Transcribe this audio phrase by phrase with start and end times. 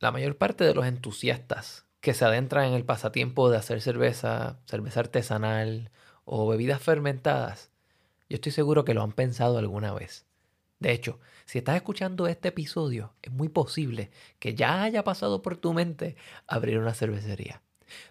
[0.00, 4.60] la mayor parte de los entusiastas que se adentran en el pasatiempo de hacer cerveza,
[4.66, 5.90] cerveza artesanal
[6.24, 7.70] o bebidas fermentadas,
[8.28, 10.26] yo estoy seguro que lo han pensado alguna vez.
[10.78, 15.56] De hecho, si estás escuchando este episodio, es muy posible que ya haya pasado por
[15.56, 17.62] tu mente abrir una cervecería.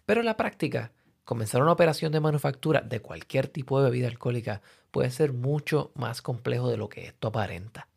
[0.06, 0.92] Pero en la práctica,
[1.24, 4.62] comenzar una operación de manufactura de cualquier tipo de bebida alcohólica
[4.92, 7.88] puede ser mucho más complejo de lo que esto aparenta.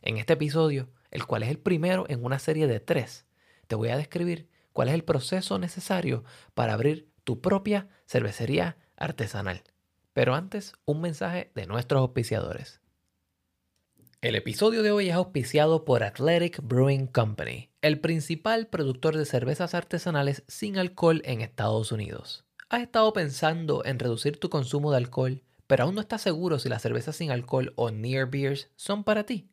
[0.00, 3.26] En este episodio, el cual es el primero en una serie de tres,
[3.66, 6.24] te voy a describir cuál es el proceso necesario
[6.54, 9.62] para abrir tu propia cervecería artesanal.
[10.12, 12.80] Pero antes, un mensaje de nuestros auspiciadores.
[14.20, 19.74] El episodio de hoy es auspiciado por Athletic Brewing Company, el principal productor de cervezas
[19.74, 22.44] artesanales sin alcohol en Estados Unidos.
[22.70, 26.68] ¿Has estado pensando en reducir tu consumo de alcohol, pero aún no estás seguro si
[26.68, 29.50] las cervezas sin alcohol o near beers son para ti?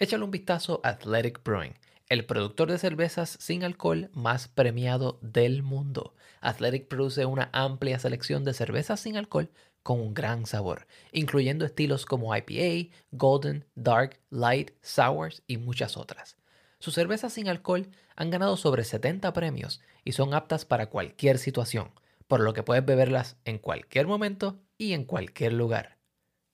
[0.00, 1.74] Échale un vistazo a Athletic Brewing
[2.08, 6.14] el productor de cervezas sin alcohol más premiado del mundo.
[6.40, 9.50] Athletic produce una amplia selección de cervezas sin alcohol
[9.82, 16.36] con un gran sabor, incluyendo estilos como IPA, Golden, Dark, Light, Sours y muchas otras.
[16.78, 21.90] Sus cervezas sin alcohol han ganado sobre 70 premios y son aptas para cualquier situación,
[22.26, 25.98] por lo que puedes beberlas en cualquier momento y en cualquier lugar.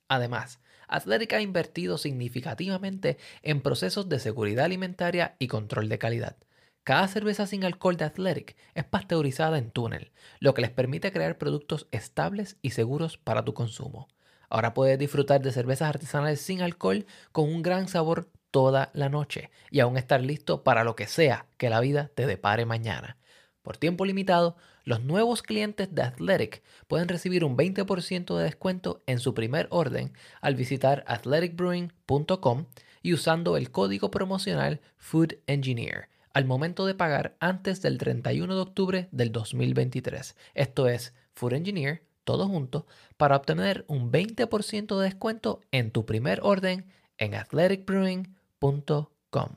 [0.09, 0.61] Además,
[0.95, 6.37] Athletic ha invertido significativamente en procesos de seguridad alimentaria y control de calidad.
[6.84, 11.37] Cada cerveza sin alcohol de Athletic es pasteurizada en túnel, lo que les permite crear
[11.39, 14.06] productos estables y seguros para tu consumo.
[14.48, 19.50] Ahora puedes disfrutar de cervezas artesanales sin alcohol con un gran sabor toda la noche
[19.70, 23.17] y aún estar listo para lo que sea que la vida te depare mañana.
[23.62, 29.19] Por tiempo limitado, los nuevos clientes de Athletic pueden recibir un 20% de descuento en
[29.19, 32.67] su primer orden al visitar athleticbrewing.com
[33.03, 38.61] y usando el código promocional Food Engineer al momento de pagar antes del 31 de
[38.61, 40.37] octubre del 2023.
[40.55, 46.41] Esto es Food Engineer, todo junto, para obtener un 20% de descuento en tu primer
[46.43, 46.84] orden
[47.19, 49.56] en athleticbrewing.com.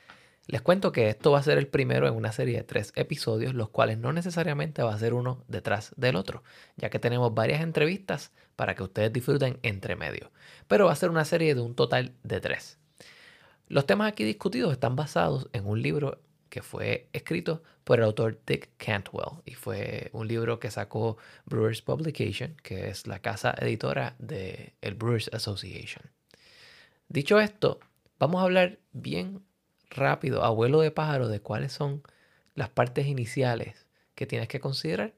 [0.47, 3.53] Les cuento que esto va a ser el primero en una serie de tres episodios,
[3.53, 6.43] los cuales no necesariamente va a ser uno detrás del otro,
[6.77, 10.31] ya que tenemos varias entrevistas para que ustedes disfruten entre medio.
[10.67, 12.79] Pero va a ser una serie de un total de tres.
[13.67, 16.19] Los temas aquí discutidos están basados en un libro
[16.49, 21.81] que fue escrito por el autor Dick Cantwell y fue un libro que sacó Brewers
[21.81, 26.03] Publication, que es la casa editora de el Brewers Association.
[27.07, 27.79] Dicho esto,
[28.19, 29.45] vamos a hablar bien
[29.91, 32.01] rápido, abuelo de pájaro, de cuáles son
[32.55, 33.85] las partes iniciales
[34.15, 35.13] que tienes que considerar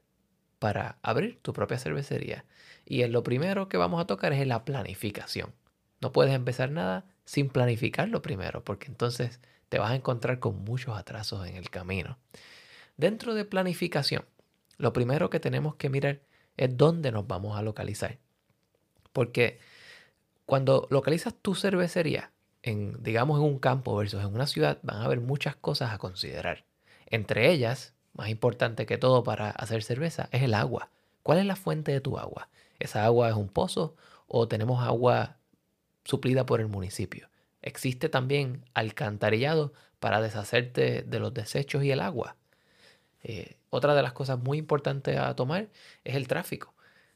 [0.58, 2.44] para abrir tu propia cervecería.
[2.84, 5.54] Y lo primero que vamos a tocar es la planificación.
[6.00, 10.96] No puedes empezar nada sin planificarlo primero, porque entonces te vas a encontrar con muchos
[10.96, 12.18] atrasos en el camino.
[12.96, 14.24] Dentro de planificación,
[14.76, 16.20] lo primero que tenemos que mirar
[16.56, 18.18] es dónde nos vamos a localizar.
[19.12, 19.58] Porque
[20.46, 22.30] cuando localizas tu cervecería,
[22.64, 26.64] digamos, en un campo versus en una ciudad, van a haber muchas cosas a considerar.
[27.06, 30.90] Entre ellas, más importante que todo para hacer cerveza, es el agua.
[31.22, 32.48] ¿Cuál es la fuente de tu agua?
[32.78, 35.36] ¿Esa agua es un pozo o tenemos agua
[36.04, 37.28] suplida por el municipio?
[37.62, 42.36] Existe también alcantarillado para deshacerte de los desechos y el agua.
[43.22, 45.68] Eh, otra de las cosas muy importantes a tomar
[46.04, 46.74] es el tráfico.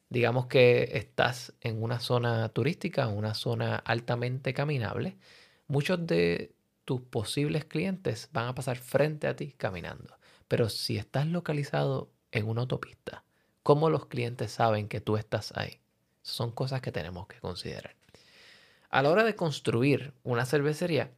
[0.09, 5.19] Digamos que estás en una zona turística, una zona altamente caminable
[5.69, 10.17] muchos de tus posibles clientes van a pasar frente a ti caminando.
[10.49, 13.25] Pero si estás localizado en una autopista,
[13.63, 15.81] ¿cómo los clientes saben que tú estás ahí?
[16.23, 17.95] Son cosas que tenemos que considerar.
[18.91, 21.13] A la hora de construir una cervecería,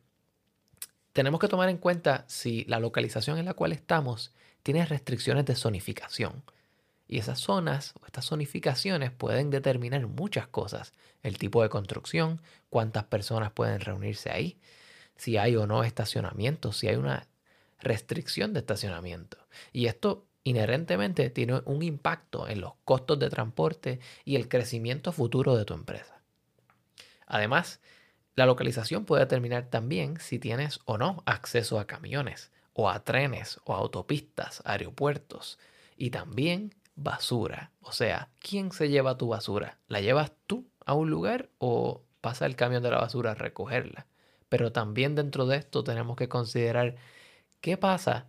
[1.12, 4.32] tenemos que tomar en cuenta si la localización en la cual estamos
[4.62, 6.42] tiene restricciones de zonificación.
[7.12, 10.92] Y esas zonas o estas zonificaciones pueden determinar muchas cosas.
[11.24, 14.60] El tipo de construcción, cuántas personas pueden reunirse ahí,
[15.16, 17.26] si hay o no estacionamiento, si hay una
[17.80, 19.38] restricción de estacionamiento.
[19.72, 25.56] Y esto inherentemente tiene un impacto en los costos de transporte y el crecimiento futuro
[25.56, 26.20] de tu empresa.
[27.26, 27.80] Además,
[28.36, 33.60] La localización puede determinar también si tienes o no acceso a camiones, o a trenes,
[33.64, 35.58] o a autopistas, aeropuertos,
[35.96, 37.72] y también basura.
[37.80, 39.78] O sea, ¿quién se lleva tu basura?
[39.88, 44.06] ¿La llevas tú a un lugar o pasa el camión de la basura a recogerla?
[44.48, 46.96] Pero también dentro de esto tenemos que considerar
[47.60, 48.26] qué pasa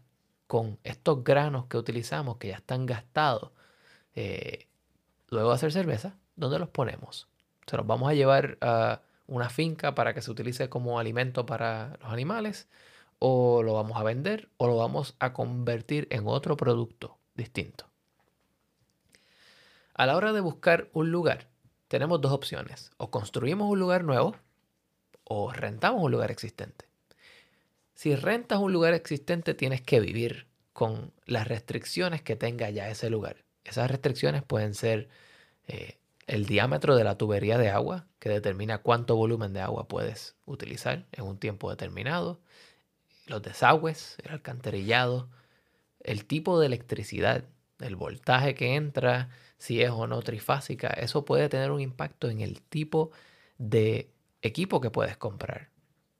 [0.48, 3.52] con estos granos que utilizamos que ya están gastados.
[4.16, 4.68] Eh,
[5.30, 7.30] luego de hacer cerveza, ¿dónde los ponemos?
[7.68, 11.98] ¿Se los vamos a llevar a una finca para que se utilice como alimento para
[12.02, 12.68] los animales?
[13.20, 14.50] ¿O lo vamos a vender?
[14.58, 17.91] ¿O lo vamos a convertir en otro producto distinto?
[19.94, 21.48] A la hora de buscar un lugar,
[21.88, 22.92] tenemos dos opciones.
[22.98, 24.36] O construimos un lugar nuevo
[25.24, 26.86] o rentamos un lugar existente.
[27.94, 33.10] Si rentas un lugar existente, tienes que vivir con las restricciones que tenga ya ese
[33.10, 33.44] lugar.
[33.64, 35.10] Esas restricciones pueden ser
[35.68, 35.98] eh,
[36.28, 41.06] el diámetro de la tubería de agua, que determina cuánto volumen de agua puedes utilizar
[41.12, 42.40] en un tiempo determinado,
[43.28, 45.30] los desagües, el alcantarillado,
[46.00, 47.44] el tipo de electricidad,
[47.82, 52.42] el voltaje que entra, si es o no trifásica, eso puede tener un impacto en
[52.42, 53.12] el tipo
[53.58, 54.10] de
[54.42, 55.70] equipo que puedes comprar.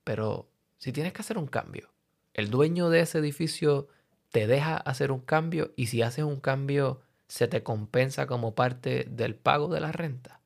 [0.04, 1.90] Pero si tienes que hacer un cambio,
[2.34, 3.88] el dueño de ese edificio
[4.32, 9.06] te deja hacer un cambio y si haces un cambio se te compensa como parte
[9.10, 10.42] del pago de la renta.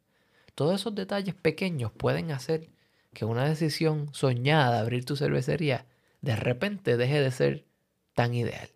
[0.54, 2.70] Todos esos detalles pequeños pueden hacer
[3.14, 5.86] que una decisión soñada de abrir tu cervecería
[6.22, 7.66] de repente deje de ser
[8.14, 8.75] tan ideal.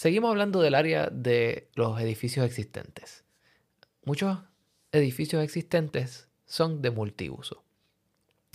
[0.00, 3.22] Seguimos hablando del área de los edificios existentes.
[4.02, 4.38] Muchos
[4.92, 7.62] edificios existentes son de multiuso.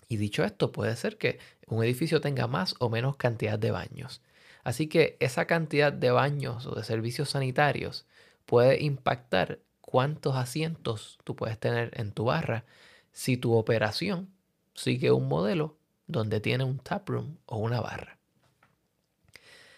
[0.07, 1.37] Y dicho esto, puede ser que
[1.67, 4.23] un edificio tenga más o menos cantidad de baños.
[4.63, 8.07] Así que esa cantidad de baños o de servicios sanitarios
[8.47, 12.65] puede impactar cuántos asientos tú puedes tener en tu barra
[13.11, 14.33] si tu operación
[14.73, 15.77] sigue un modelo
[16.07, 18.14] donde tiene un taproom o una barra.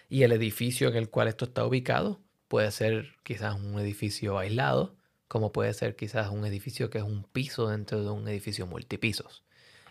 [0.10, 4.96] Y el edificio en el cual esto está ubicado puede ser quizás un edificio aislado,
[5.28, 9.44] como puede ser quizás un edificio que es un piso dentro de un edificio multipisos.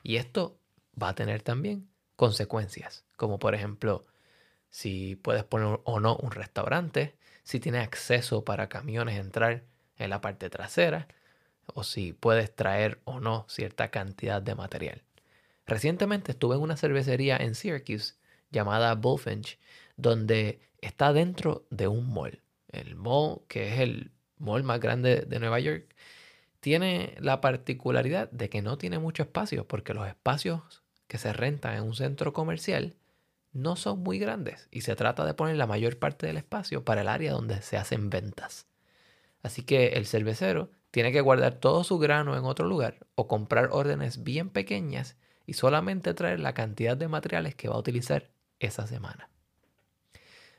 [0.03, 0.59] Y esto
[1.01, 4.07] va a tener también consecuencias, como por ejemplo
[4.71, 9.65] si puedes poner o no un restaurante, si tienes acceso para camiones entrar
[9.99, 11.09] en la parte trasera,
[11.67, 15.03] o si puedes traer o no cierta cantidad de material.
[15.67, 18.15] Recientemente estuve en una cervecería en Syracuse
[18.51, 19.59] llamada Bullfinch,
[19.97, 22.43] donde está dentro de un mall.
[22.69, 25.95] El mall, que es el mall más grande de Nueva York,
[26.61, 31.77] tiene la particularidad de que no tiene mucho espacio, porque los espacios que se rentan
[31.77, 32.97] en un centro comercial
[33.53, 37.01] no son muy grandes y se trata de poner la mayor parte del espacio para
[37.01, 38.67] el área donde se hacen ventas.
[39.43, 43.69] Así que el cervecero tiene que guardar todo su grano en otro lugar o comprar
[43.73, 45.17] órdenes bien pequeñas
[45.47, 49.31] y solamente traer la cantidad de materiales que va a utilizar esa semana.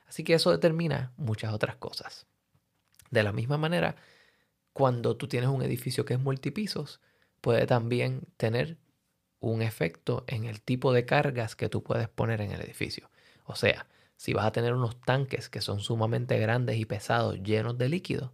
[0.07, 2.25] Así que eso determina muchas otras cosas.
[3.11, 3.95] De la misma manera,
[4.73, 7.01] cuando tú tienes un edificio que es multipisos,
[7.41, 8.77] puede también tener
[9.39, 13.09] un efecto en el tipo de cargas que tú puedes poner en el edificio.
[13.45, 17.77] O sea, si vas a tener unos tanques que son sumamente grandes y pesados, llenos
[17.77, 18.33] de líquido,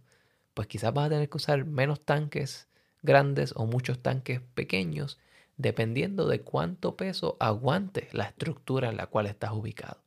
[0.54, 2.68] pues quizás vas a tener que usar menos tanques
[3.02, 5.18] grandes o muchos tanques pequeños,
[5.56, 10.03] dependiendo de cuánto peso aguante la estructura en la cual estás ubicado.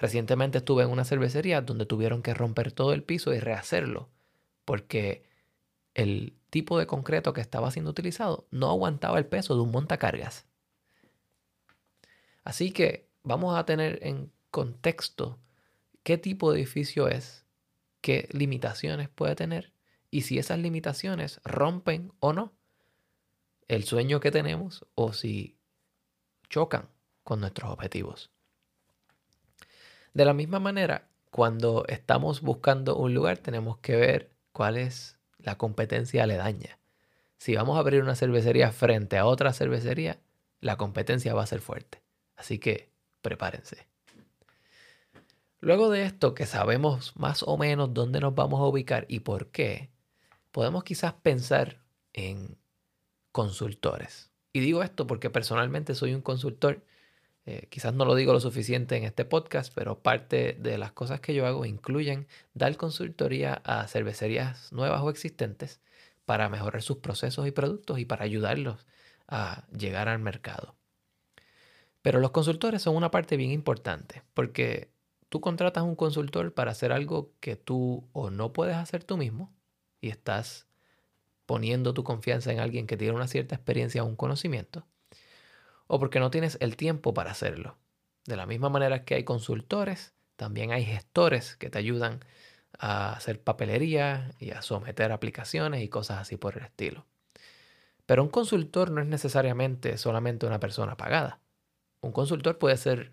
[0.00, 4.08] Recientemente estuve en una cervecería donde tuvieron que romper todo el piso y rehacerlo
[4.64, 5.24] porque
[5.92, 10.46] el tipo de concreto que estaba siendo utilizado no aguantaba el peso de un montacargas.
[12.44, 15.38] Así que vamos a tener en contexto
[16.02, 17.44] qué tipo de edificio es,
[18.00, 19.74] qué limitaciones puede tener
[20.10, 22.54] y si esas limitaciones rompen o no
[23.68, 25.58] el sueño que tenemos o si
[26.48, 26.88] chocan
[27.22, 28.30] con nuestros objetivos.
[30.14, 35.56] De la misma manera, cuando estamos buscando un lugar, tenemos que ver cuál es la
[35.56, 36.78] competencia aledaña.
[37.38, 40.18] Si vamos a abrir una cervecería frente a otra cervecería,
[40.60, 42.02] la competencia va a ser fuerte.
[42.36, 42.90] Así que
[43.22, 43.86] prepárense.
[45.60, 49.48] Luego de esto, que sabemos más o menos dónde nos vamos a ubicar y por
[49.48, 49.90] qué,
[50.50, 52.58] podemos quizás pensar en
[53.30, 54.30] consultores.
[54.52, 56.82] Y digo esto porque personalmente soy un consultor
[57.50, 61.20] eh, quizás no lo digo lo suficiente en este podcast, pero parte de las cosas
[61.20, 65.80] que yo hago incluyen dar consultoría a cervecerías nuevas o existentes
[66.24, 68.86] para mejorar sus procesos y productos y para ayudarlos
[69.26, 70.76] a llegar al mercado.
[72.02, 74.92] Pero los consultores son una parte bien importante porque
[75.28, 79.52] tú contratas un consultor para hacer algo que tú o no puedes hacer tú mismo
[80.00, 80.68] y estás
[81.46, 84.86] poniendo tu confianza en alguien que tiene una cierta experiencia o un conocimiento,
[85.92, 87.76] o porque no tienes el tiempo para hacerlo.
[88.24, 92.20] De la misma manera que hay consultores, también hay gestores que te ayudan
[92.78, 97.06] a hacer papelería y a someter aplicaciones y cosas así por el estilo.
[98.06, 101.40] Pero un consultor no es necesariamente solamente una persona pagada.
[102.02, 103.12] Un consultor puede ser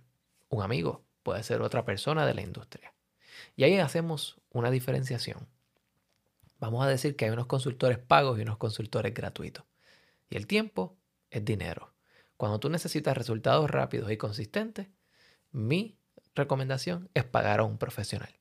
[0.49, 2.93] un amigo, puede ser otra persona de la industria.
[3.55, 5.47] Y ahí hacemos una diferenciación.
[6.59, 9.65] Vamos a decir que hay unos consultores pagos y unos consultores gratuitos.
[10.29, 10.95] Y el tiempo
[11.31, 11.96] es dinero.
[12.37, 14.87] Cuando tú necesitas resultados rápidos y consistentes,
[15.51, 15.97] mi
[16.35, 18.33] recomendación es pagar a un profesional.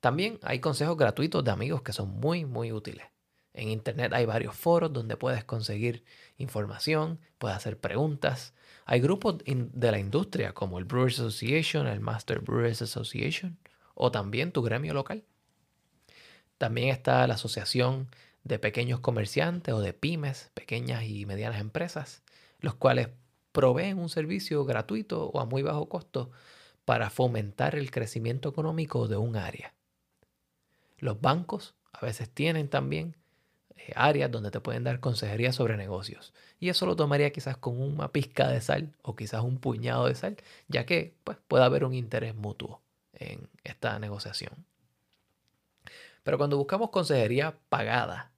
[0.00, 3.06] También hay consejos gratuitos de amigos que son muy, muy útiles.
[3.52, 6.04] En Internet hay varios foros donde puedes conseguir
[6.36, 8.52] información, puedes hacer preguntas.
[8.84, 13.58] Hay grupos de la industria como el Brewers Association, el Master Brewers Association
[13.94, 15.24] o también tu gremio local.
[16.58, 18.08] También está la Asociación
[18.42, 22.23] de Pequeños Comerciantes o de pymes, pequeñas y medianas empresas,
[22.64, 23.08] los cuales
[23.52, 26.30] proveen un servicio gratuito o a muy bajo costo
[26.84, 29.74] para fomentar el crecimiento económico de un área.
[30.98, 33.16] Los bancos a veces tienen también
[33.76, 36.32] eh, áreas donde te pueden dar consejería sobre negocios.
[36.58, 40.14] Y eso lo tomaría quizás con una pizca de sal o quizás un puñado de
[40.14, 40.36] sal,
[40.68, 44.66] ya que pues, puede haber un interés mutuo en esta negociación.
[46.22, 48.32] Pero cuando buscamos consejería pagada,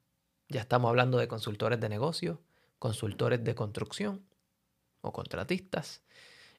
[0.49, 2.37] ya estamos hablando de consultores de negocios,
[2.79, 4.25] consultores de construcción
[5.01, 6.01] o contratistas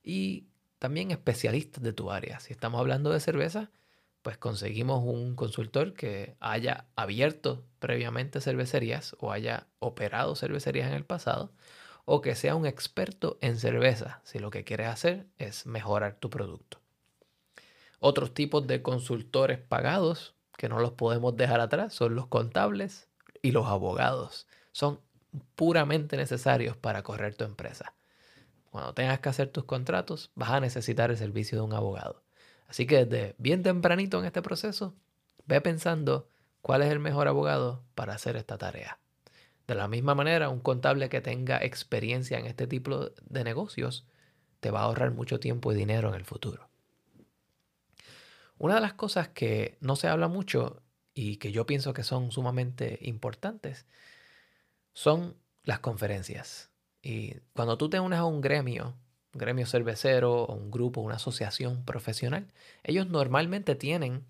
[0.02, 0.46] y
[0.78, 2.40] también especialistas de tu área.
[2.40, 3.70] Si estamos hablando de cerveza,
[4.22, 11.04] pues conseguimos un consultor que haya abierto previamente cervecerías o haya operado cervecerías en el
[11.04, 11.52] pasado
[12.04, 16.30] o que sea un experto en cerveza si lo que quieres hacer es mejorar tu
[16.30, 16.80] producto.
[18.00, 23.08] Otros tipos de consultores pagados que no los podemos dejar atrás son los contables
[23.42, 24.46] y los abogados.
[24.72, 25.00] Son
[25.54, 27.94] puramente necesarios para correr tu empresa.
[28.70, 32.22] Cuando tengas que hacer tus contratos, vas a necesitar el servicio de un abogado.
[32.68, 34.94] Así que desde bien tempranito en este proceso,
[35.46, 36.28] ve pensando
[36.60, 38.98] cuál es el mejor abogado para hacer esta tarea.
[39.66, 44.06] De la misma manera, un contable que tenga experiencia en este tipo de negocios
[44.60, 46.68] te va a ahorrar mucho tiempo y dinero en el futuro.
[48.58, 50.82] Una de las cosas que no se habla mucho
[51.14, 53.86] y que yo pienso que son sumamente importantes
[54.98, 56.72] son las conferencias.
[57.02, 58.96] Y cuando tú te unes a un gremio,
[59.32, 62.52] gremio cervecero o un grupo, una asociación profesional,
[62.82, 64.26] ellos normalmente tienen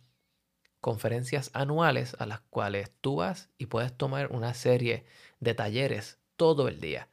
[0.83, 5.07] conferencias anuales a las cuales tú vas y puedes tomar una serie
[5.41, 7.09] de talleres todo el día.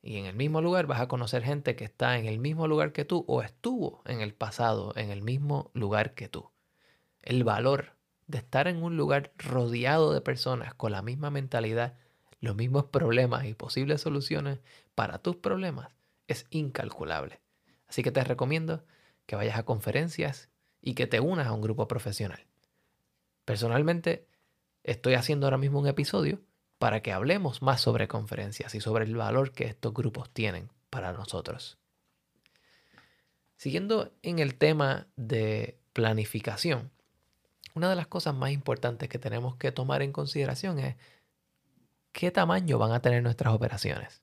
[0.00, 2.94] Y en el mismo lugar vas a conocer gente que está en el mismo lugar
[2.94, 6.50] que tú o estuvo en el pasado en el mismo lugar que tú.
[7.20, 7.92] El valor
[8.26, 11.98] de estar en un lugar rodeado de personas con la misma mentalidad,
[12.46, 14.60] los mismos problemas y posibles soluciones
[14.94, 15.90] para tus problemas
[16.28, 17.40] es incalculable.
[17.88, 18.84] Así que te recomiendo
[19.26, 20.48] que vayas a conferencias
[20.80, 22.46] y que te unas a un grupo profesional.
[23.44, 24.26] Personalmente,
[24.82, 26.40] estoy haciendo ahora mismo un episodio
[26.78, 31.12] para que hablemos más sobre conferencias y sobre el valor que estos grupos tienen para
[31.12, 31.78] nosotros.
[33.56, 36.90] Siguiendo en el tema de planificación,
[37.74, 40.96] una de las cosas más importantes que tenemos que tomar en consideración es
[42.16, 44.22] qué tamaño van a tener nuestras operaciones.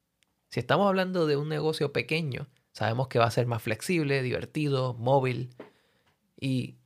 [0.50, 4.95] Si estamos hablando de un negocio pequeño, sabemos que va a ser más flexible, divertido,
[4.95, 5.55] móvil
[6.39, 6.79] y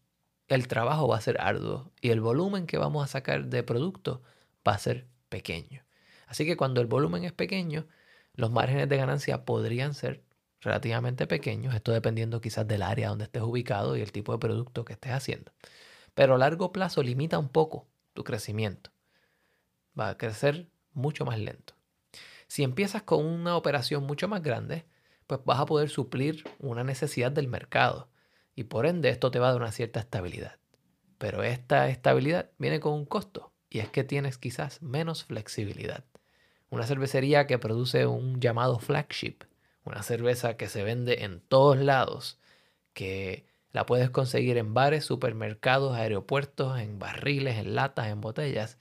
[0.49, 4.21] el trabajo va a ser arduo y el volumen que vamos a sacar de producto
[4.67, 5.85] va a ser pequeño.
[6.27, 7.87] Así que cuando el volumen es pequeño,
[8.33, 10.25] los márgenes de ganancia podrían ser
[10.59, 14.83] relativamente pequeños, esto dependiendo quizás del área donde estés ubicado y el tipo de producto
[14.83, 15.53] que estés haciendo.
[16.15, 18.91] Pero a largo plazo limita un poco tu crecimiento.
[19.97, 21.73] Va a crecer mucho más lento.
[22.47, 24.85] Si empiezas con una operación mucho más grande,
[25.27, 28.09] pues vas a poder suplir una necesidad del mercado
[28.55, 30.57] y por ende esto te va a dar una cierta estabilidad.
[31.17, 36.05] Pero esta estabilidad viene con un costo y es que tienes quizás menos flexibilidad.
[36.69, 39.43] Una cervecería que produce un llamado flagship,
[39.83, 42.39] una cerveza que se vende en todos lados,
[42.93, 48.77] que la puedes conseguir en bares, supermercados, aeropuertos, en barriles, en latas, en botellas.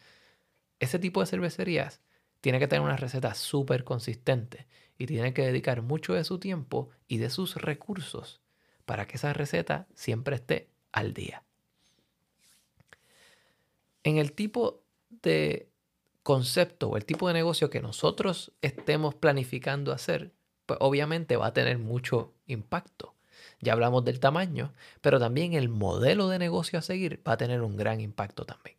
[0.78, 2.00] Ese tipo de cervecerías
[2.40, 4.66] tiene que tener una receta súper consistente
[4.98, 8.40] y tiene que dedicar mucho de su tiempo y de sus recursos
[8.84, 11.42] para que esa receta siempre esté al día.
[14.04, 14.82] En el tipo
[15.22, 15.68] de
[16.22, 20.32] concepto o el tipo de negocio que nosotros estemos planificando hacer,
[20.64, 23.14] pues obviamente va a tener mucho impacto.
[23.60, 27.62] Ya hablamos del tamaño, pero también el modelo de negocio a seguir va a tener
[27.62, 28.76] un gran impacto también.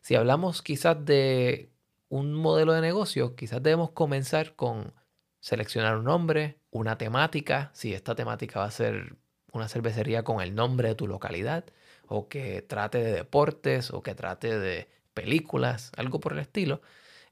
[0.00, 1.71] Si hablamos quizás de
[2.12, 4.92] un modelo de negocio, quizás debemos comenzar con
[5.40, 9.16] seleccionar un nombre, una temática, si esta temática va a ser
[9.52, 11.64] una cervecería con el nombre de tu localidad,
[12.06, 16.82] o que trate de deportes, o que trate de películas, algo por el estilo,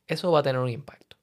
[0.07, 1.19] eso va a tener un impacto.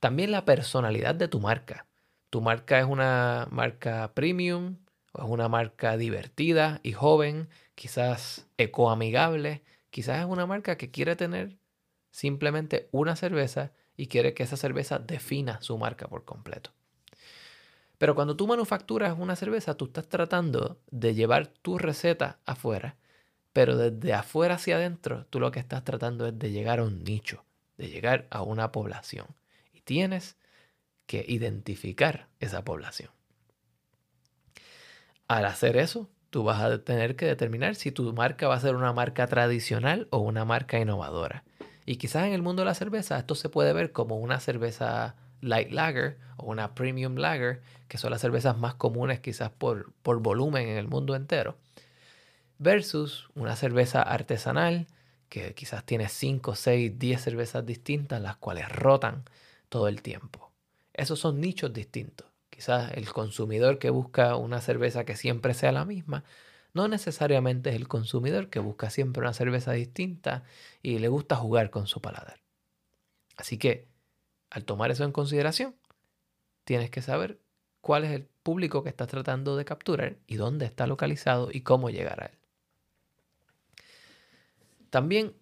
[0.00, 1.86] También la personalidad de tu marca.
[2.30, 4.78] Tu marca es una marca premium,
[5.12, 11.16] o es una marca divertida y joven, quizás ecoamigable, quizás es una marca que quiere
[11.16, 11.58] tener
[12.14, 16.70] simplemente una cerveza y quiere que esa cerveza defina su marca por completo.
[17.98, 22.96] Pero cuando tú manufacturas una cerveza, tú estás tratando de llevar tu receta afuera,
[23.52, 27.02] pero desde afuera hacia adentro, tú lo que estás tratando es de llegar a un
[27.02, 27.44] nicho,
[27.78, 29.26] de llegar a una población.
[29.72, 30.36] Y tienes
[31.06, 33.10] que identificar esa población.
[35.26, 38.76] Al hacer eso, tú vas a tener que determinar si tu marca va a ser
[38.76, 41.42] una marca tradicional o una marca innovadora.
[41.86, 45.16] Y quizás en el mundo de la cerveza esto se puede ver como una cerveza
[45.40, 50.20] light lager o una premium lager, que son las cervezas más comunes quizás por, por
[50.20, 51.58] volumen en el mundo entero,
[52.58, 54.86] versus una cerveza artesanal
[55.28, 59.24] que quizás tiene 5, 6, 10 cervezas distintas, las cuales rotan
[59.68, 60.52] todo el tiempo.
[60.92, 62.28] Esos son nichos distintos.
[62.50, 66.22] Quizás el consumidor que busca una cerveza que siempre sea la misma,
[66.74, 70.42] no necesariamente es el consumidor que busca siempre una cerveza distinta
[70.82, 72.40] y le gusta jugar con su paladar.
[73.36, 73.88] Así que,
[74.50, 75.74] al tomar eso en consideración,
[76.64, 77.38] tienes que saber
[77.80, 81.90] cuál es el público que estás tratando de capturar y dónde está localizado y cómo
[81.90, 82.38] llegar a él.
[84.90, 85.34] También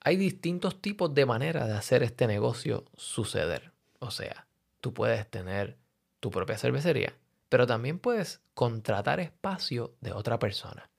[0.00, 3.72] hay distintos tipos de maneras de hacer este negocio suceder.
[3.98, 4.46] O sea,
[4.80, 5.78] tú puedes tener
[6.20, 7.14] tu propia cervecería,
[7.54, 10.90] pero también puedes contratar espacio de otra persona.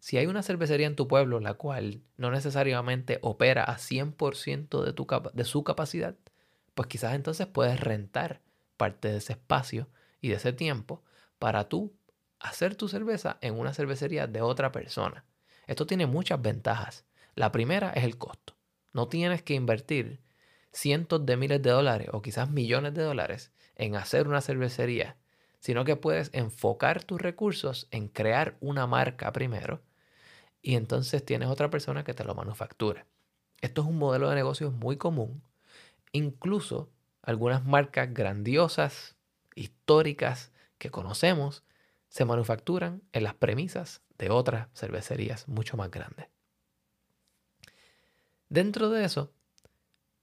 [0.00, 4.92] Si hay una cervecería en tu pueblo la cual no necesariamente opera a 100% de,
[4.94, 6.16] tu de su capacidad,
[6.74, 8.40] pues quizás entonces puedes rentar
[8.76, 9.90] parte de ese espacio
[10.20, 11.04] y de ese tiempo
[11.38, 11.94] para tú
[12.40, 15.24] hacer tu cerveza en una cervecería de otra persona.
[15.68, 17.04] Esto tiene muchas ventajas.
[17.36, 18.56] La primera es el costo.
[18.92, 20.20] No tienes que invertir
[20.72, 25.16] cientos de miles de dólares o quizás millones de dólares en hacer una cervecería,
[25.62, 29.80] sino que puedes enfocar tus recursos en crear una marca primero
[30.60, 33.06] y entonces tienes otra persona que te lo manufactura.
[33.60, 35.40] Esto es un modelo de negocio muy común.
[36.10, 36.90] Incluso
[37.22, 39.14] algunas marcas grandiosas,
[39.54, 41.62] históricas que conocemos,
[42.08, 46.26] se manufacturan en las premisas de otras cervecerías mucho más grandes.
[48.48, 49.32] Dentro de eso,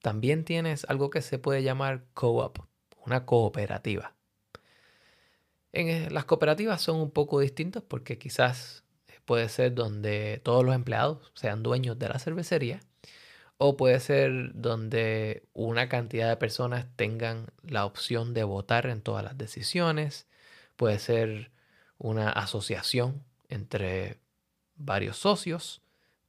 [0.02, 2.60] también tienes algo que se puede llamar co-op,
[3.06, 4.19] una cooperativa.
[5.74, 8.84] Eh, las cooperativas son un poco distintas porque quizás
[9.26, 12.80] puede ser donde todos los empleados sean dueños de la cervecería
[13.60, 19.24] o puede ser donde una cantidad de personas tengan la opción de votar en todas
[19.24, 20.28] las decisiones.
[20.78, 21.52] Puede ser
[21.98, 24.18] una asociación entre
[24.76, 25.82] varios socios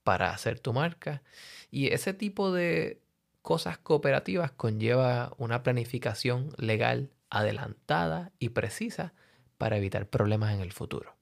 [0.03, 1.23] para hacer tu marca.
[1.71, 3.01] Y ese tipo de
[3.43, 9.15] cosas cooperativas conlleva una planificación legal adelantada y precisa
[9.61, 11.15] para evitar problemas en el futuro.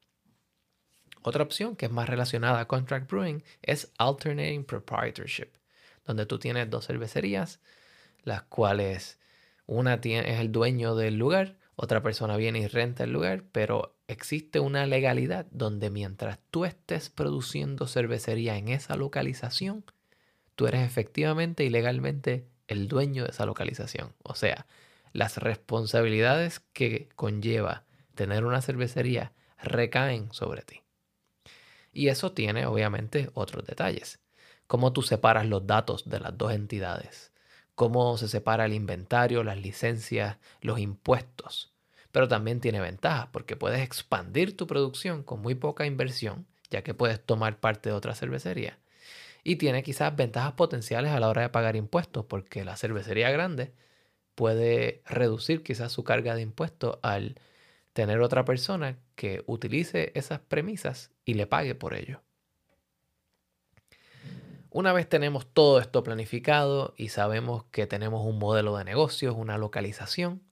[1.22, 5.48] Otra opción que es más relacionada a contract brewing es alternating proprietorship,
[6.06, 7.58] donde tú tienes dos cervecerías,
[8.22, 9.18] las cuales
[9.66, 14.60] una es el dueño del lugar, otra persona viene y renta el lugar, pero existe
[14.60, 19.84] una legalidad donde mientras tú estés produciendo cervecería en esa localización,
[20.54, 24.14] tú eres efectivamente y legalmente el dueño de esa localización.
[24.22, 24.68] O sea,
[25.12, 27.87] las responsabilidades que conlleva
[28.18, 30.82] tener una cervecería recaen sobre ti.
[31.92, 34.18] Y eso tiene obviamente otros detalles.
[34.66, 37.32] Cómo tú separas los datos de las dos entidades.
[37.76, 41.72] Cómo se separa el inventario, las licencias, los impuestos.
[42.10, 46.94] Pero también tiene ventajas porque puedes expandir tu producción con muy poca inversión, ya que
[46.94, 48.78] puedes tomar parte de otra cervecería
[49.44, 53.72] y tiene quizás ventajas potenciales a la hora de pagar impuestos, porque la cervecería grande
[54.34, 57.40] puede reducir quizás su carga de impuestos al
[57.98, 62.22] tener otra persona que utilice esas premisas y le pague por ello.
[64.70, 69.58] Una vez tenemos todo esto planificado y sabemos que tenemos un modelo de negocios, una
[69.58, 70.44] localización,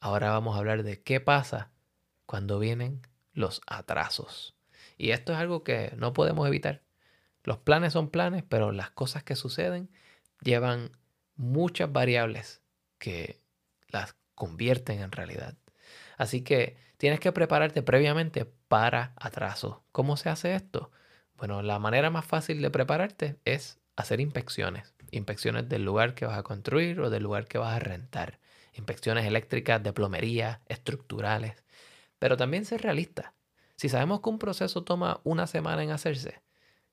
[0.00, 1.70] ahora vamos a hablar de qué pasa
[2.24, 3.02] cuando vienen
[3.34, 4.56] los atrasos.
[4.96, 6.80] Y esto es algo que no podemos evitar.
[7.42, 9.90] Los planes son planes, pero las cosas que suceden
[10.40, 10.96] llevan
[11.36, 12.62] muchas variables
[12.96, 13.38] que
[13.88, 15.58] las convierten en realidad.
[16.16, 19.78] Así que tienes que prepararte previamente para atrasos.
[19.92, 20.90] ¿Cómo se hace esto?
[21.36, 24.94] Bueno, la manera más fácil de prepararte es hacer inspecciones.
[25.10, 28.40] inspecciones del lugar que vas a construir o del lugar que vas a rentar,
[28.72, 31.62] inspecciones eléctricas, de plomería, estructurales,
[32.18, 33.34] pero también ser realista.
[33.76, 36.42] Si sabemos que un proceso toma una semana en hacerse,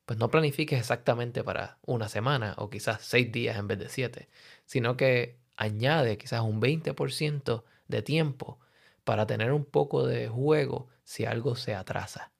[0.05, 4.29] pues no planifiques exactamente para una semana o quizás seis días en vez de siete,
[4.65, 8.59] sino que añade quizás un 20% de tiempo
[9.03, 12.31] para tener un poco de juego si algo se atrasa.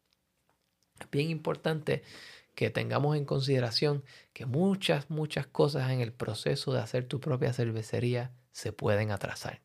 [0.99, 2.03] Es bien importante
[2.55, 7.53] que tengamos en consideración que muchas, muchas cosas en el proceso de hacer tu propia
[7.53, 9.61] cervecería se pueden atrasar.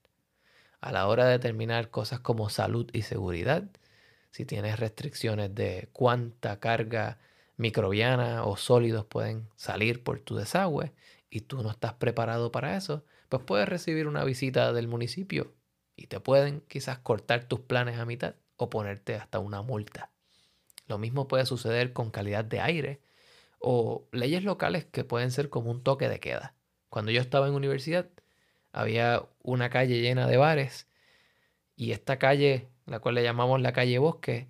[0.80, 3.64] A la hora de determinar cosas como salud y seguridad,
[4.30, 7.18] si tienes restricciones de cuánta carga
[7.56, 10.92] microbiana o sólidos pueden salir por tu desagüe
[11.30, 15.55] y tú no estás preparado para eso, pues puedes recibir una visita del municipio
[15.96, 20.10] y te pueden quizás cortar tus planes a mitad o ponerte hasta una multa.
[20.86, 23.00] Lo mismo puede suceder con calidad de aire
[23.58, 26.54] o leyes locales que pueden ser como un toque de queda.
[26.88, 28.08] Cuando yo estaba en universidad
[28.72, 30.86] había una calle llena de bares
[31.76, 34.48] y esta calle, la cual le llamamos la calle Bosque,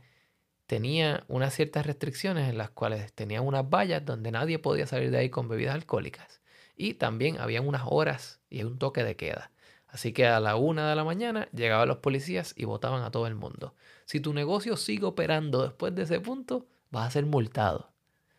[0.67, 5.19] tenía unas ciertas restricciones en las cuales tenía unas vallas donde nadie podía salir de
[5.19, 6.41] ahí con bebidas alcohólicas.
[6.77, 9.51] Y también había unas horas y un toque de queda.
[9.97, 13.27] Así que a la una de la mañana llegaban los policías y votaban a todo
[13.27, 13.75] el mundo.
[14.05, 17.95] Si tu negocio sigue operando después de ese punto, vas a ser multado.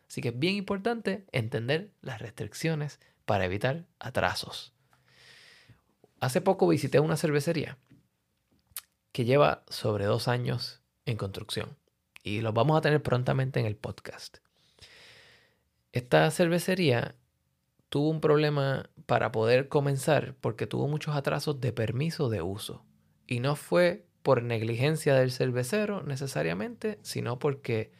[0.08, 4.72] Así que es bien importante entender las restricciones para evitar atrasos.
[6.20, 7.76] Hace poco visité una cervecería
[9.10, 11.76] que lleva sobre dos años en construcción
[12.22, 14.36] y los vamos a tener prontamente en el podcast.
[15.90, 17.16] Esta cervecería
[17.88, 22.84] tuvo un problema para poder comenzar porque tuvo muchos atrasos de permiso de uso.
[23.26, 27.92] Y no fue por negligencia del cervecero necesariamente, sino porque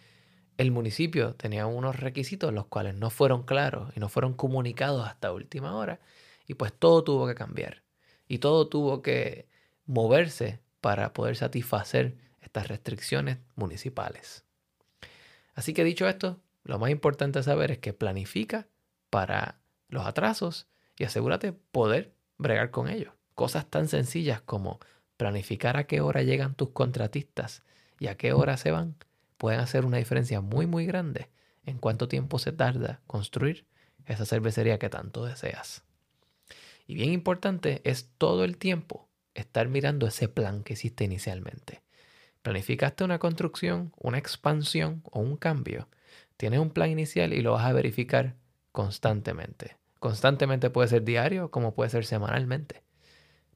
[0.59, 5.33] el municipio tenía unos requisitos los cuales no fueron claros y no fueron comunicados hasta
[5.33, 6.01] última hora.
[6.46, 7.83] Y pues todo tuvo que cambiar.
[8.27, 9.48] Y todo tuvo que
[9.87, 14.44] moverse para poder satisfacer estas restricciones municipales.
[15.55, 18.68] Así que dicho esto, lo más importante saber es que planifica
[19.11, 19.58] para
[19.88, 23.12] los atrasos y asegúrate poder bregar con ellos.
[23.35, 24.81] Cosas tan sencillas como
[25.16, 27.62] planificar a qué hora llegan tus contratistas
[27.98, 28.96] y a qué hora se van
[29.38, 31.31] pueden hacer una diferencia muy muy grande
[31.64, 33.66] en cuánto tiempo se tarda construir
[34.05, 35.85] esa cervecería que tanto deseas.
[36.87, 41.83] Y bien importante es todo el tiempo estar mirando ese plan que hiciste inicialmente.
[42.42, 45.88] Planificaste una construcción, una expansión o un cambio.
[46.37, 48.37] Tienes un plan inicial y lo vas a verificar
[48.79, 49.77] constantemente.
[49.99, 52.85] Constantemente puede ser diario como puede ser semanalmente.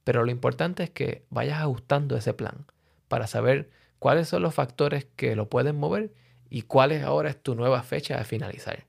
[0.03, 2.65] Pero lo importante es que vayas ajustando ese plan
[3.07, 6.13] para saber cuáles son los factores que lo pueden mover
[6.49, 8.85] y cuál es ahora es tu nueva fecha de finalizar.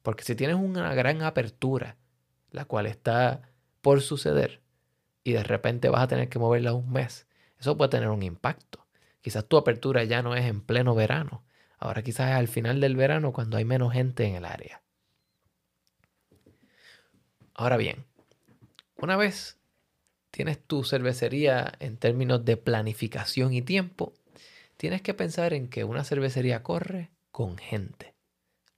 [0.00, 1.98] Porque si tienes una gran apertura,
[2.50, 3.42] la cual está
[3.82, 4.62] por suceder,
[5.22, 7.26] y de repente vas a tener que moverla un mes,
[7.60, 8.86] eso puede tener un impacto.
[9.20, 11.44] Quizás tu apertura ya no es en pleno verano,
[11.76, 14.80] ahora quizás es al final del verano cuando hay menos gente en el área.
[17.54, 18.04] Ahora bien,
[18.96, 19.58] una vez
[20.32, 24.12] tienes tu cervecería en términos de planificación y tiempo,
[24.76, 28.14] tienes que pensar en que una cervecería corre con gente.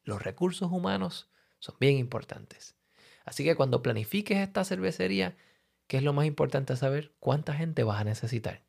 [0.05, 2.77] Los recursos humanos son bien importantes.
[3.25, 5.39] Así que cuando planifiques esta cervecería,
[5.87, 7.15] ¿qué es lo más importante saber?
[7.19, 8.63] ¿Cuánta gente vas a necesitar?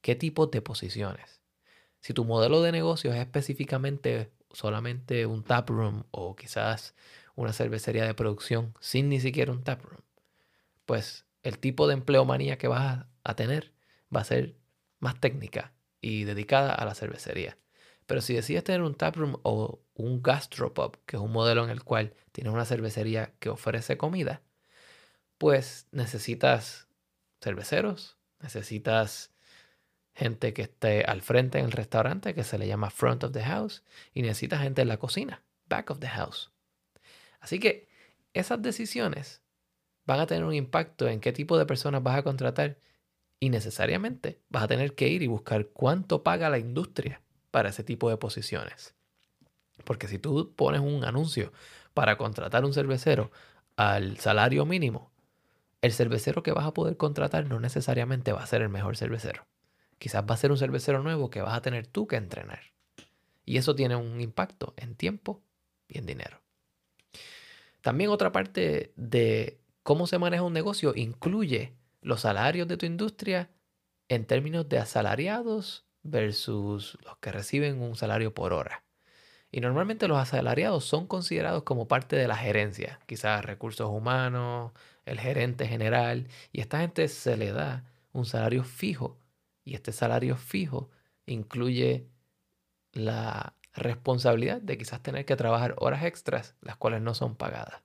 [0.00, 1.42] ¿Qué tipo de posiciones?
[2.00, 6.94] Si tu modelo de negocio es específicamente solamente un tap room o quizás
[7.38, 10.00] una cervecería de producción sin ni siquiera un taproom,
[10.86, 13.72] pues el tipo de empleomanía que vas a tener
[14.14, 14.56] va a ser
[14.98, 17.56] más técnica y dedicada a la cervecería.
[18.06, 21.84] Pero si decides tener un taproom o un gastropub, que es un modelo en el
[21.84, 24.42] cual tienes una cervecería que ofrece comida,
[25.36, 26.88] pues necesitas
[27.40, 29.32] cerveceros, necesitas
[30.12, 33.44] gente que esté al frente en el restaurante, que se le llama front of the
[33.44, 36.50] house, y necesitas gente en la cocina, back of the house.
[37.40, 37.88] Así que
[38.32, 39.42] esas decisiones
[40.04, 42.78] van a tener un impacto en qué tipo de personas vas a contratar
[43.40, 47.84] y necesariamente vas a tener que ir y buscar cuánto paga la industria para ese
[47.84, 48.94] tipo de posiciones.
[49.84, 51.52] Porque si tú pones un anuncio
[51.94, 53.30] para contratar un cervecero
[53.76, 55.12] al salario mínimo,
[55.82, 59.46] el cervecero que vas a poder contratar no necesariamente va a ser el mejor cervecero.
[59.98, 62.72] Quizás va a ser un cervecero nuevo que vas a tener tú que entrenar.
[63.44, 65.42] Y eso tiene un impacto en tiempo
[65.88, 66.40] y en dinero.
[67.88, 71.72] También otra parte de cómo se maneja un negocio incluye
[72.02, 73.50] los salarios de tu industria
[74.08, 78.84] en términos de asalariados versus los que reciben un salario por hora.
[79.50, 84.72] Y normalmente los asalariados son considerados como parte de la gerencia, quizás recursos humanos,
[85.06, 89.16] el gerente general, y a esta gente se le da un salario fijo.
[89.64, 90.90] Y este salario fijo
[91.24, 92.06] incluye
[92.92, 97.82] la responsabilidad de quizás tener que trabajar horas extras, las cuales no son pagadas.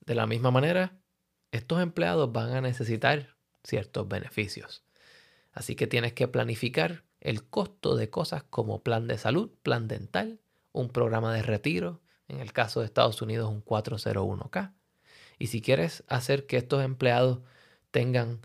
[0.00, 0.98] De la misma manera,
[1.52, 4.84] estos empleados van a necesitar ciertos beneficios.
[5.52, 10.40] Así que tienes que planificar el costo de cosas como plan de salud, plan dental,
[10.72, 14.74] un programa de retiro, en el caso de Estados Unidos un 401k.
[15.38, 17.40] Y si quieres hacer que estos empleados
[17.90, 18.40] tengan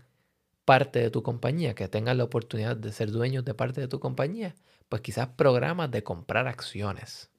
[0.64, 4.00] parte de tu compañía, que tengan la oportunidad de ser dueños de parte de tu
[4.00, 4.54] compañía,
[4.88, 7.30] pues quizás programas de comprar acciones,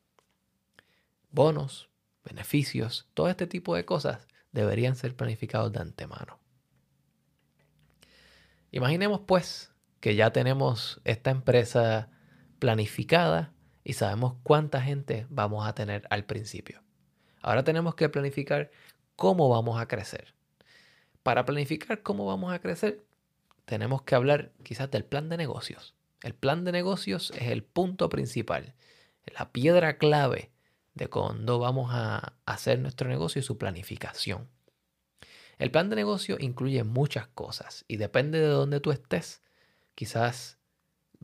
[1.32, 1.90] bonos,
[2.24, 6.40] beneficios, todo este tipo de cosas deberían ser planificados de antemano.
[8.72, 12.10] Imaginemos pues que ya tenemos esta empresa
[12.60, 16.84] planificada y sabemos cuánta gente vamos a tener al principio.
[17.42, 18.70] Ahora tenemos que planificar
[19.16, 20.36] cómo vamos a crecer.
[21.24, 23.04] Para planificar cómo vamos a crecer,
[23.66, 25.96] tenemos que hablar quizás del plan de negocios.
[26.22, 28.76] El plan de negocios es el punto principal,
[29.38, 30.52] la piedra clave
[30.94, 34.50] de cuando vamos a hacer nuestro negocio y su planificación.
[35.58, 39.42] El plan de negocio incluye muchas cosas y depende de dónde tú estés,
[39.96, 40.58] quizás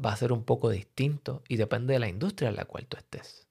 [0.03, 2.97] va a ser un poco distinto y depende de la industria en la cual tú
[2.97, 3.47] estés.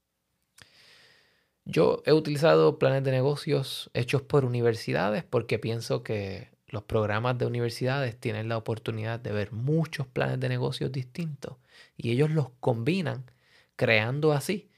[1.64, 7.46] Yo he utilizado planes de negocios hechos por universidades porque pienso que los programas de
[7.46, 11.56] universidades tienen la oportunidad de ver muchos planes de negocios distintos
[11.96, 13.30] y ellos los combinan
[13.76, 14.68] creando así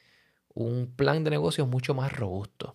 [0.52, 2.74] un plan de negocios mucho más robusto.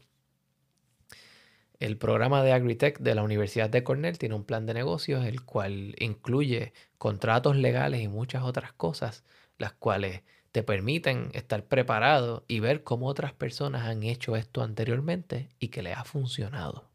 [1.79, 5.45] El programa de Agritech de la Universidad de Cornell tiene un plan de negocios el
[5.45, 9.23] cual incluye contratos legales y muchas otras cosas,
[9.60, 15.49] las cuales te permiten estar preparado y ver cómo otras personas han hecho esto anteriormente
[15.60, 16.90] y que le ha funcionado.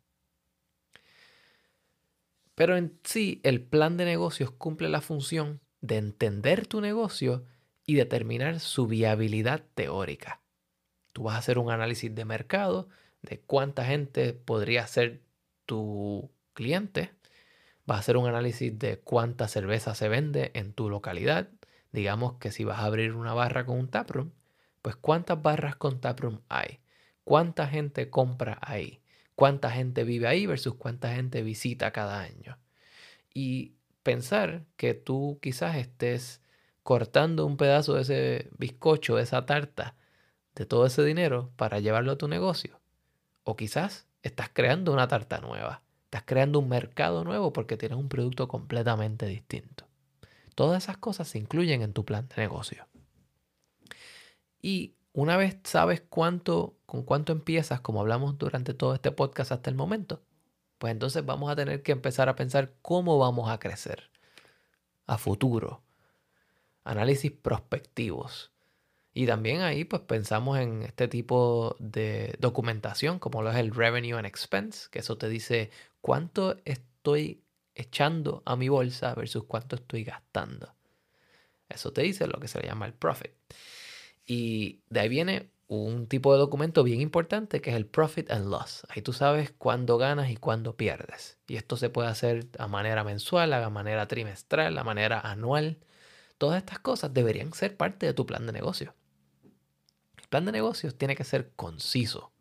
[2.56, 7.44] Pero en sí, el plan de negocios cumple la función de entender tu negocio
[7.84, 10.40] y determinar su viabilidad teórica.
[11.12, 12.88] Tú vas a hacer un análisis de mercado
[13.20, 15.20] de cuánta gente podría ser
[15.66, 17.12] tu cliente.
[17.84, 21.50] Vas a hacer un análisis de cuánta cerveza se vende en tu localidad.
[21.92, 24.30] Digamos que si vas a abrir una barra con un taproom,
[24.80, 26.80] pues cuántas barras con taproom hay.
[27.22, 29.02] ¿Cuánta gente compra ahí?
[29.36, 32.58] ¿Cuánta gente vive ahí versus cuánta gente visita cada año?
[33.32, 36.42] Y pensar que tú quizás estés
[36.82, 39.94] cortando un pedazo de ese bizcocho, de esa tarta,
[40.56, 42.80] de todo ese dinero para llevarlo a tu negocio
[43.46, 45.82] o quizás estás creando una tarta nueva.
[46.04, 49.86] Estás creando un mercado nuevo porque tienes un producto completamente distinto.
[50.56, 52.88] Todas esas cosas se incluyen en tu plan de negocio.
[54.60, 59.70] Y una vez sabes cuánto, con cuánto empiezas, como hablamos durante todo este podcast hasta
[59.70, 60.22] el momento,
[60.76, 64.10] pues entonces vamos a tener que empezar a pensar cómo vamos a crecer
[65.06, 65.82] a futuro.
[66.84, 68.52] Análisis prospectivos.
[69.14, 74.18] Y también ahí pues pensamos en este tipo de documentación como lo es el Revenue
[74.18, 75.70] and Expense, que eso te dice
[76.02, 77.42] cuánto estoy
[77.74, 80.74] echando a mi bolsa versus cuánto estoy gastando.
[81.70, 83.32] Eso te dice lo que se le llama el profit.
[84.26, 88.48] Y de ahí viene un tipo de documento bien importante que es el profit and
[88.48, 88.86] loss.
[88.88, 91.38] Ahí tú sabes cuándo ganas y cuándo pierdes.
[91.46, 95.78] Y esto se puede hacer a manera mensual, a manera trimestral, a manera anual.
[96.38, 98.94] Todas estas cosas deberían ser parte de tu plan de negocio
[100.28, 102.32] plan de negocios tiene que ser conciso.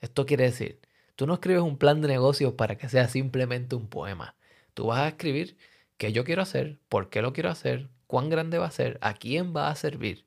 [0.00, 0.80] Esto quiere decir,
[1.16, 4.36] tú no escribes un plan de negocios para que sea simplemente un poema.
[4.74, 5.56] Tú vas a escribir
[5.96, 9.14] qué yo quiero hacer, por qué lo quiero hacer, cuán grande va a ser, a
[9.14, 10.25] quién va a servir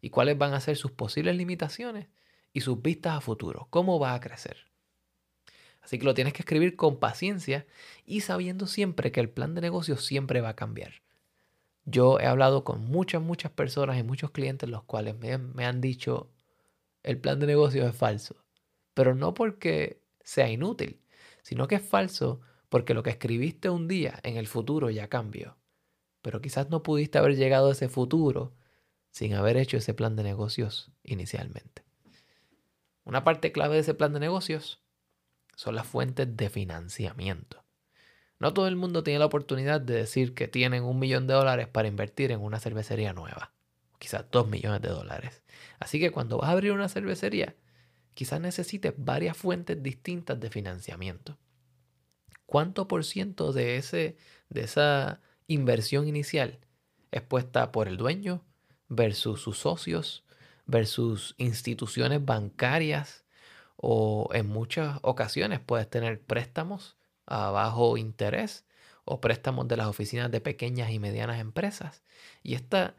[0.00, 2.08] y cuáles van a ser sus posibles limitaciones
[2.52, 4.70] y sus vistas a futuro, cómo va a crecer.
[5.80, 7.66] Así que lo tienes que escribir con paciencia
[8.04, 11.02] y sabiendo siempre que el plan de negocios siempre va a cambiar.
[11.84, 16.30] Yo he hablado con muchas, muchas personas y muchos clientes los cuales me, han dicho
[17.02, 18.44] el plan de negocio es falso.
[18.94, 21.00] Pero no porque sea inútil,
[21.42, 25.56] sino que es falso porque lo que escribiste un día en el futuro ya cambió.
[26.22, 28.54] Pero quizás no pudiste haber llegado a ese futuro
[29.10, 31.84] sin haber hecho ese plan de negocios inicialmente.
[33.04, 34.82] Una parte clave de ese plan de negocios
[35.56, 37.64] son las fuentes de financiamiento.
[38.38, 41.68] No todo el mundo tiene la oportunidad de decir que tienen un millón de dólares
[41.68, 43.52] para invertir en una cervecería nueva.
[43.98, 45.42] Quizás dos millones de dólares.
[45.78, 47.54] Así que cuando vas a abrir una cervecería,
[48.14, 51.36] quizás necesites varias fuentes distintas de financiamiento.
[52.46, 54.16] ¿Cuánto por ciento de, ese,
[54.48, 56.60] de esa inversión inicial
[57.10, 58.42] es puesta por el dueño
[58.90, 60.24] versus sus socios,
[60.66, 63.24] versus instituciones bancarias
[63.76, 68.66] o en muchas ocasiones puedes tener préstamos a bajo interés
[69.04, 72.02] o préstamos de las oficinas de pequeñas y medianas empresas.
[72.42, 72.94] Y esta,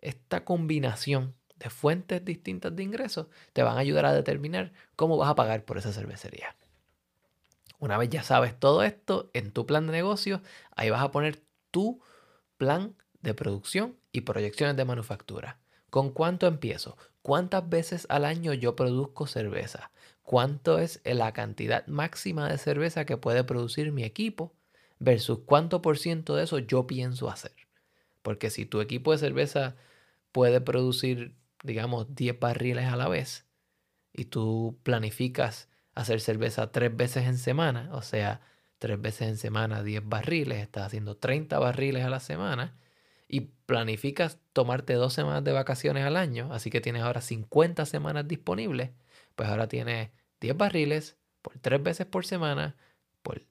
[0.00, 5.30] esta combinación de fuentes distintas de ingresos te van a ayudar a determinar cómo vas
[5.30, 6.56] a pagar por esa cervecería.
[7.78, 10.42] Una vez ya sabes todo esto en tu plan de negocio,
[10.76, 12.02] ahí vas a poner tu
[12.58, 15.58] plan de producción y proyecciones de manufactura.
[15.90, 16.96] ¿Con cuánto empiezo?
[17.22, 19.90] ¿Cuántas veces al año yo produzco cerveza?
[20.22, 24.54] ¿Cuánto es la cantidad máxima de cerveza que puede producir mi equipo?
[25.00, 27.54] Versus cuánto por ciento de eso yo pienso hacer.
[28.22, 29.76] Porque si tu equipo de cerveza
[30.30, 33.46] puede producir, digamos, 10 barriles a la vez
[34.12, 38.40] y tú planificas hacer cerveza tres veces en semana, o sea,
[38.78, 42.76] tres veces en semana 10 barriles, estás haciendo 30 barriles a la semana
[43.30, 48.26] y planificas tomarte dos semanas de vacaciones al año, así que tienes ahora 50 semanas
[48.26, 48.90] disponibles,
[49.36, 52.76] pues ahora tienes 10 barriles por tres veces por semana,
[53.22, 53.42] por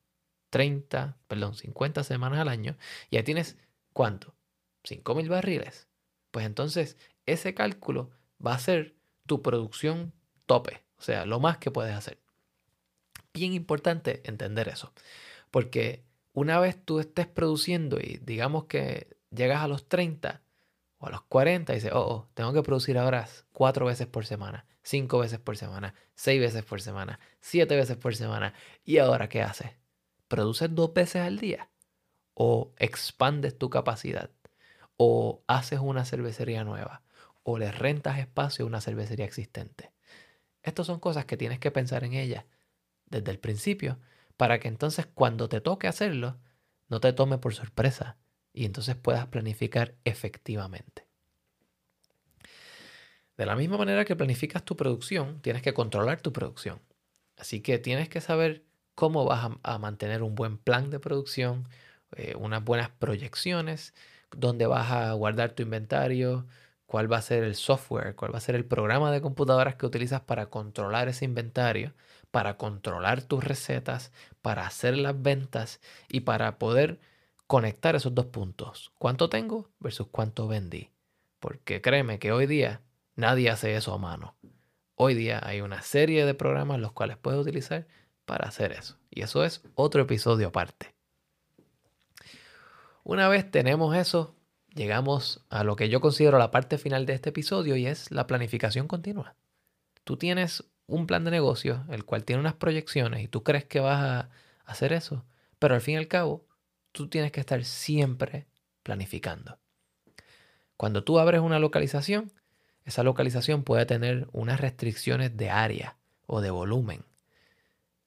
[0.49, 2.77] 30, perdón, 50 semanas al año,
[3.09, 3.57] y ahí tienes
[3.93, 4.35] ¿cuánto?
[4.83, 5.87] 5.000 barriles.
[6.31, 8.11] Pues entonces ese cálculo
[8.45, 10.13] va a ser tu producción
[10.45, 12.19] tope, o sea, lo más que puedes hacer
[13.33, 14.93] bien importante entender eso.
[15.51, 20.41] Porque una vez tú estés produciendo y digamos que llegas a los 30
[20.97, 24.25] o a los 40 y dices, oh, oh, tengo que producir ahora cuatro veces por
[24.25, 28.53] semana, cinco veces por semana, seis veces por semana, siete veces por semana.
[28.83, 29.71] ¿Y ahora qué haces?
[30.27, 31.69] ¿Produces dos veces al día?
[32.33, 34.31] ¿O expandes tu capacidad?
[34.97, 37.03] ¿O haces una cervecería nueva?
[37.43, 39.91] ¿O le rentas espacio a una cervecería existente?
[40.61, 42.45] Estas son cosas que tienes que pensar en ellas
[43.05, 43.99] desde el principio,
[44.37, 46.37] para que entonces cuando te toque hacerlo,
[46.89, 48.17] no te tome por sorpresa
[48.59, 51.07] y entonces puedas planificar efectivamente.
[53.37, 56.81] De la misma manera que planificas tu producción, tienes que controlar tu producción.
[57.37, 61.69] Así que tienes que saber cómo vas a, mantener un buen plan de producción,
[62.17, 63.93] eh, unas buenas proyecciones,
[64.35, 66.45] dónde vas a guardar tu inventario,
[66.85, 69.85] cuál va a ser el software, cuál va a ser el programa de computadoras que
[69.85, 71.93] utilizas para controlar ese inventario
[72.31, 76.99] para controlar tus recetas, para hacer las ventas y para poder
[77.49, 78.91] conectar esos dos puntos.
[78.99, 80.91] ¿Cuánto tengo versus cuánto vendí?
[81.39, 82.83] Porque créeme que hoy día
[83.15, 84.35] nadie hace eso a mano.
[84.93, 87.87] Hoy día hay una serie de programas los cuales puedes utilizar
[88.25, 88.99] para hacer eso.
[89.09, 90.93] Y eso es otro episodio aparte.
[93.03, 94.35] Una vez tenemos eso,
[94.75, 98.27] llegamos a lo que yo considero la parte final de este episodio y es la
[98.27, 99.33] planificación continua.
[100.03, 103.79] Tú tienes un plan de negocio, el cual tiene unas proyecciones y tú crees que
[103.79, 104.29] vas a
[104.65, 105.25] hacer eso,
[105.57, 106.45] pero al fin y al cabo,
[106.91, 108.47] tú tienes que estar siempre
[108.83, 109.59] planificando.
[110.77, 112.31] Cuando tú abres una localización,
[112.85, 117.03] esa localización puede tener unas restricciones de área o de volumen.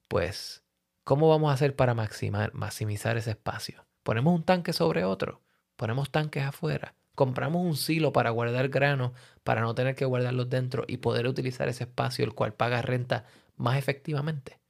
[0.09, 0.65] Pues,
[1.05, 3.87] ¿cómo vamos a hacer para maximizar ese espacio?
[4.03, 5.43] ¿Ponemos un tanque sobre otro?
[5.77, 6.95] ¿Ponemos tanques afuera?
[7.15, 9.13] compramos un silo para guardar granos,
[9.45, 13.25] para no tener que guardarlos dentro y poder utilizar ese espacio el cual paga renta
[13.57, 14.62] más efectivamente.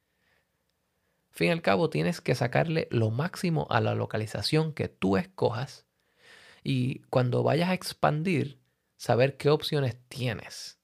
[1.33, 5.87] Fin y al cabo, tienes que sacarle lo máximo a la localización que tú escojas
[6.63, 8.61] y cuando vayas a expandir,
[8.97, 10.79] saber qué opciones tienes.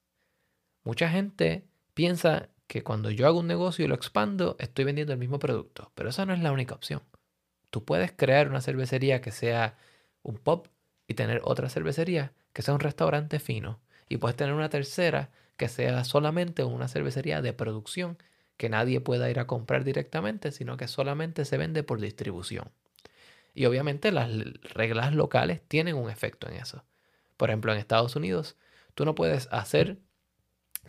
[0.83, 5.19] Mucha gente piensa que cuando yo hago un negocio y lo expando, estoy vendiendo el
[5.19, 7.03] mismo producto, pero esa no es la única opción.
[7.69, 9.77] Tú puedes crear una cervecería que sea
[10.23, 10.67] un pub
[11.07, 13.79] y tener otra cervecería que sea un restaurante fino.
[14.07, 18.17] Y puedes tener una tercera que sea solamente una cervecería de producción
[18.59, 22.69] que nadie pueda ir a comprar directamente, sino que solamente se vende por distribución.
[23.55, 24.29] Y obviamente las
[24.73, 26.83] reglas locales tienen un efecto en eso.
[27.37, 28.57] Por ejemplo, en Estados Unidos,
[28.95, 29.99] tú no puedes hacer,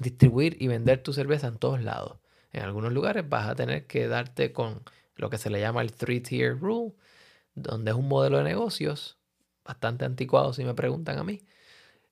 [0.00, 2.18] distribuir y vender tu cerveza en todos lados.
[2.52, 4.82] En algunos lugares vas a tener que darte con
[5.14, 6.94] lo que se le llama el three-tier rule,
[7.54, 9.16] donde es un modelo de negocios
[9.64, 11.44] bastante anticuado si me preguntan a mí,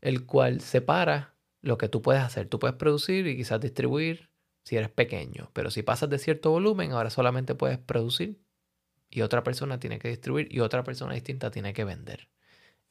[0.03, 2.47] el cual separa lo que tú puedes hacer.
[2.49, 4.29] Tú puedes producir y quizás distribuir
[4.69, 8.39] si eres pequeño, pero si pasas de cierto volumen, ahora solamente puedes producir
[9.09, 12.29] y otra persona tiene que distribuir y otra persona distinta tiene que vender.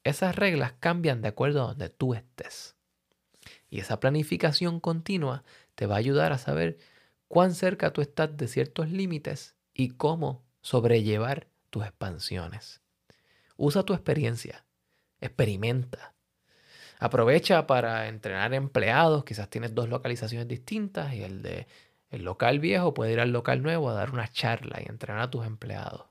[0.04, 2.76] Esas reglas cambian de acuerdo a donde tú estés.
[3.70, 5.44] Y esa planificación continua
[5.76, 6.80] te va a ayudar a saber
[7.28, 12.82] cuán cerca tú estás de ciertos límites y cómo sobrellevar tus expansiones.
[13.56, 14.66] Usa tu experiencia,
[15.22, 16.16] experimenta.
[17.00, 21.68] Aprovecha para entrenar empleados, quizás tienes dos localizaciones distintas y el de
[22.10, 25.30] el local viejo puede ir al local nuevo a dar una charla y entrenar a
[25.30, 26.06] tus empleados.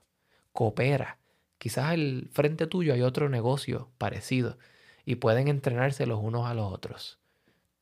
[0.51, 1.17] Coopera.
[1.57, 4.59] Quizás al frente tuyo hay otro negocio parecido
[5.05, 7.19] y pueden entrenarse los unos a los otros.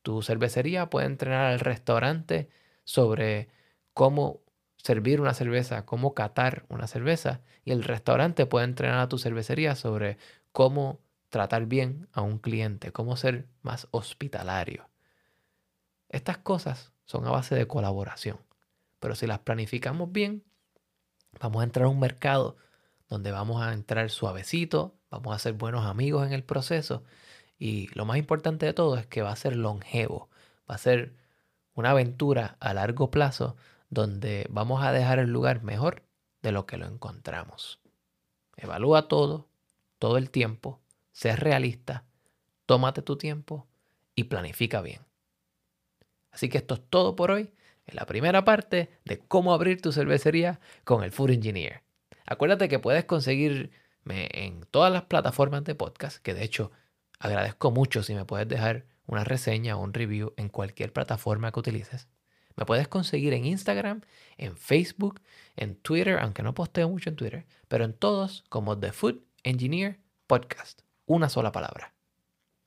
[0.02, 2.48] Tu cervecería puede entrenar al restaurante
[2.84, 3.48] sobre
[3.92, 4.40] cómo
[4.76, 9.74] servir una cerveza, cómo catar una cerveza, y el restaurante puede entrenar a tu cervecería
[9.74, 10.16] sobre
[10.52, 11.00] cómo
[11.36, 14.88] tratar bien a un cliente, cómo ser más hospitalario.
[16.08, 18.38] Estas cosas son a base de colaboración,
[19.00, 20.44] pero si las planificamos bien,
[21.38, 22.56] vamos a entrar a un mercado
[23.10, 27.04] donde vamos a entrar suavecito, vamos a ser buenos amigos en el proceso
[27.58, 30.30] y lo más importante de todo es que va a ser longevo,
[30.70, 31.16] va a ser
[31.74, 33.56] una aventura a largo plazo
[33.90, 36.02] donde vamos a dejar el lugar mejor
[36.40, 37.78] de lo que lo encontramos.
[38.56, 39.50] Evalúa todo,
[39.98, 40.80] todo el tiempo,
[41.16, 42.04] sé realista,
[42.66, 43.66] tómate tu tiempo
[44.14, 45.00] y planifica bien.
[46.30, 47.54] Así que esto es todo por hoy
[47.86, 51.82] en la primera parte de cómo abrir tu cervecería con el Food Engineer.
[52.26, 53.70] Acuérdate que puedes conseguirme
[54.04, 56.70] en todas las plataformas de podcast, que de hecho
[57.18, 61.60] agradezco mucho si me puedes dejar una reseña o un review en cualquier plataforma que
[61.60, 62.08] utilices.
[62.56, 64.02] Me puedes conseguir en Instagram,
[64.36, 65.22] en Facebook,
[65.56, 69.98] en Twitter, aunque no posteo mucho en Twitter, pero en todos como The Food Engineer
[70.26, 70.85] Podcast.
[71.06, 71.94] Una sola palabra.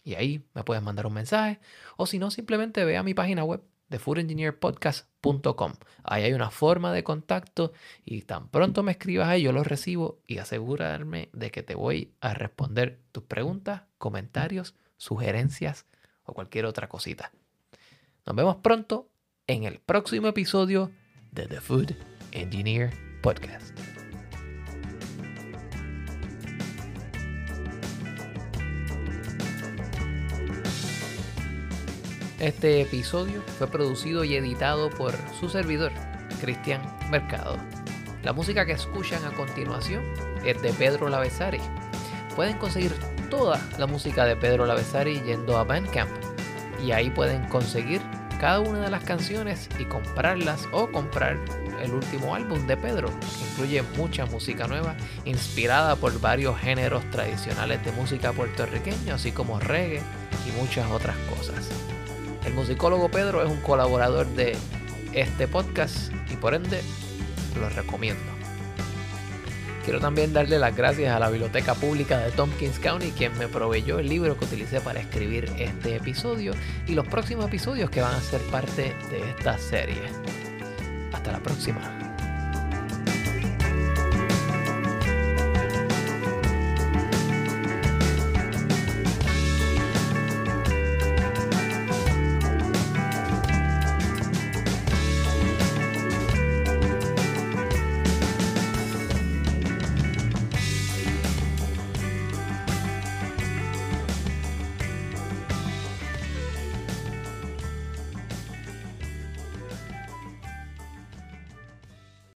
[0.03, 1.59] Y ahí me puedes mandar un mensaje
[1.97, 5.73] o si no, simplemente ve a mi página web de foodengineerpodcast.com.
[6.03, 7.73] Ahí hay una forma de contacto
[8.05, 12.13] y tan pronto me escribas ahí yo lo recibo y asegurarme de que te voy
[12.21, 15.85] a responder tus preguntas, comentarios, sugerencias
[16.23, 17.31] o cualquier otra cosita.
[18.25, 19.09] Nos vemos pronto
[19.47, 20.91] en el próximo episodio
[21.31, 21.95] de The Food
[22.31, 23.88] Engineer Podcast.
[32.39, 35.91] Este episodio fue producido y editado por su servidor,
[36.39, 36.81] Cristian
[37.11, 37.57] Mercado.
[38.23, 40.05] La música que escuchan a continuación
[40.45, 41.59] es de Pedro Lavesari.
[42.37, 42.93] Pueden conseguir
[43.29, 46.09] toda la música de Pedro Lavesari yendo a Bandcamp
[46.81, 48.01] y ahí pueden conseguir
[48.39, 51.37] cada una de las canciones y comprarlas o comprar
[51.83, 57.83] el último álbum de Pedro, que incluye mucha música nueva, inspirada por varios géneros tradicionales
[57.83, 60.01] de música puertorriqueña, así como reggae
[60.47, 61.69] y muchas otras cosas.
[62.45, 64.55] El musicólogo Pedro es un colaborador de
[65.13, 66.81] este podcast y por ende
[67.59, 68.21] lo recomiendo.
[69.83, 73.99] Quiero también darle las gracias a la Biblioteca Pública de Tompkins County, quien me proveyó
[73.99, 76.53] el libro que utilicé para escribir este episodio
[76.85, 80.01] y los próximos episodios que van a ser parte de esta serie.
[81.11, 82.08] Hasta la próxima.